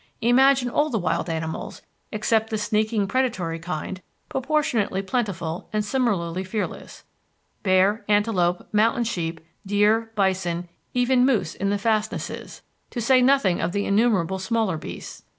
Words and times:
Imagine 0.21 0.67
all 0.67 0.89
the 0.89 0.97
wild 0.97 1.29
animals, 1.29 1.83
except 2.11 2.49
the 2.49 2.57
sneaking, 2.57 3.05
predatory 3.07 3.59
kind, 3.59 4.01
proportionally 4.29 5.03
plentiful 5.03 5.69
and 5.71 5.85
similarly 5.85 6.43
fearless 6.43 7.03
bear, 7.61 8.03
antelope, 8.09 8.67
mountain 8.73 9.03
sheep, 9.03 9.41
deer, 9.63 10.11
bison, 10.15 10.67
even 10.95 11.23
moose 11.23 11.53
in 11.53 11.69
the 11.69 11.77
fastnesses, 11.77 12.63
to 12.89 12.99
say 12.99 13.21
nothing 13.21 13.61
of 13.61 13.73
the 13.73 13.85
innumerable 13.85 14.39
smaller 14.39 14.75
beasts. 14.79 15.21